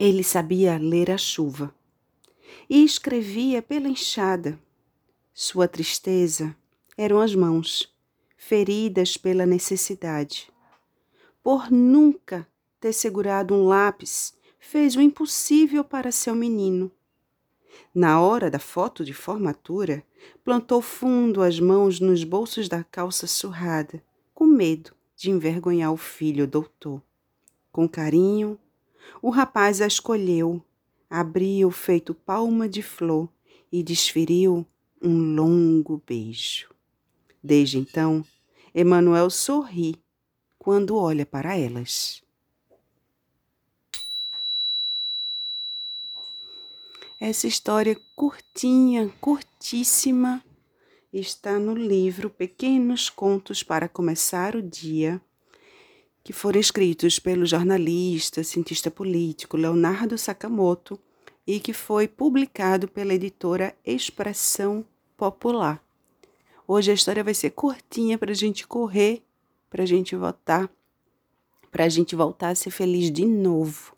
Ele 0.00 0.24
sabia 0.24 0.78
ler 0.78 1.10
a 1.10 1.18
chuva 1.18 1.74
e 2.70 2.82
escrevia 2.82 3.60
pela 3.60 3.86
enxada. 3.86 4.58
Sua 5.34 5.68
tristeza 5.68 6.56
eram 6.96 7.20
as 7.20 7.34
mãos, 7.34 7.94
feridas 8.34 9.18
pela 9.18 9.44
necessidade. 9.44 10.50
Por 11.42 11.70
nunca 11.70 12.48
ter 12.80 12.94
segurado 12.94 13.52
um 13.52 13.66
lápis, 13.66 14.32
fez 14.58 14.96
o 14.96 15.02
impossível 15.02 15.84
para 15.84 16.10
seu 16.10 16.34
menino. 16.34 16.90
Na 17.94 18.22
hora 18.22 18.50
da 18.50 18.58
foto 18.58 19.04
de 19.04 19.12
formatura, 19.12 20.02
plantou 20.42 20.80
fundo 20.80 21.42
as 21.42 21.60
mãos 21.60 22.00
nos 22.00 22.24
bolsos 22.24 22.70
da 22.70 22.82
calça 22.82 23.26
surrada, 23.26 24.02
com 24.32 24.46
medo 24.46 24.92
de 25.14 25.30
envergonhar 25.30 25.92
o 25.92 25.98
filho 25.98 26.46
doutor. 26.46 27.02
Com 27.70 27.86
carinho, 27.86 28.58
o 29.22 29.30
rapaz 29.30 29.80
a 29.80 29.86
escolheu, 29.86 30.64
abriu 31.08 31.70
feito 31.70 32.14
palma 32.14 32.68
de 32.68 32.82
flor 32.82 33.28
e 33.72 33.82
desferiu 33.82 34.66
um 35.02 35.34
longo 35.34 36.02
beijo. 36.06 36.68
Desde 37.42 37.78
então, 37.78 38.24
Emanuel 38.74 39.30
sorri 39.30 39.96
quando 40.58 40.96
olha 40.96 41.24
para 41.24 41.56
elas. 41.56 42.22
Essa 47.20 47.46
história 47.46 48.00
curtinha, 48.14 49.08
curtíssima, 49.20 50.42
está 51.12 51.58
no 51.58 51.74
livro 51.74 52.30
Pequenos 52.30 53.10
Contos 53.10 53.62
para 53.62 53.88
Começar 53.88 54.54
o 54.54 54.62
Dia 54.62 55.20
que 56.22 56.32
foram 56.32 56.60
escritos 56.60 57.18
pelo 57.18 57.46
jornalista, 57.46 58.44
cientista 58.44 58.90
político 58.90 59.56
Leonardo 59.56 60.18
Sakamoto 60.18 60.98
e 61.46 61.58
que 61.58 61.72
foi 61.72 62.06
publicado 62.06 62.86
pela 62.86 63.14
editora 63.14 63.74
Expressão 63.84 64.84
Popular. 65.16 65.82
Hoje 66.68 66.90
a 66.90 66.94
história 66.94 67.24
vai 67.24 67.34
ser 67.34 67.50
curtinha 67.50 68.18
para 68.18 68.30
a 68.30 68.34
gente 68.34 68.66
correr, 68.66 69.22
para 69.68 69.82
a 69.82 69.86
gente 69.86 70.14
voltar, 70.14 70.70
para 71.70 71.84
a 71.84 71.88
gente 71.88 72.14
voltar 72.14 72.50
a 72.50 72.54
ser 72.54 72.70
feliz 72.70 73.10
de 73.10 73.24
novo. 73.24 73.94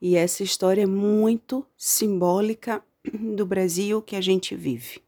E 0.00 0.16
essa 0.16 0.42
história 0.42 0.82
é 0.82 0.86
muito 0.86 1.66
simbólica 1.76 2.82
do 3.12 3.44
Brasil 3.44 4.00
que 4.02 4.14
a 4.14 4.20
gente 4.20 4.54
vive, 4.54 5.02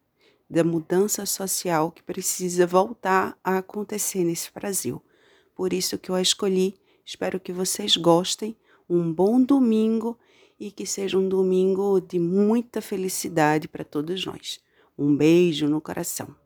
da 0.48 0.64
mudança 0.64 1.24
social 1.26 1.90
que 1.92 2.02
precisa 2.02 2.66
voltar 2.66 3.38
a 3.44 3.58
acontecer 3.58 4.24
nesse 4.24 4.50
Brasil 4.52 5.00
por 5.54 5.72
isso 5.72 5.98
que 5.98 6.10
eu 6.10 6.14
a 6.14 6.22
escolhi. 6.22 6.74
Espero 7.04 7.40
que 7.40 7.52
vocês 7.52 7.96
gostem. 7.96 8.56
Um 8.88 9.12
bom 9.12 9.42
domingo 9.42 10.18
e 10.58 10.70
que 10.70 10.86
seja 10.86 11.18
um 11.18 11.28
domingo 11.28 12.00
de 12.00 12.18
muita 12.18 12.80
felicidade 12.80 13.66
para 13.68 13.84
todos 13.84 14.24
nós. 14.24 14.60
Um 14.98 15.16
beijo 15.16 15.68
no 15.68 15.80
coração. 15.80 16.41